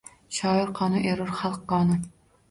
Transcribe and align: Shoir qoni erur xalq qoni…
Shoir 0.35 0.71
qoni 0.79 1.01
erur 1.11 1.29
xalq 1.41 1.61
qoni… 1.73 1.99